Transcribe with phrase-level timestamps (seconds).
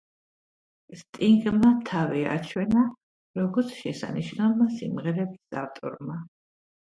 [0.99, 2.85] სტინგმა თავი აჩვენა,
[3.39, 6.19] როგორც შესანიშნავმა სიმღერების ავტორმა.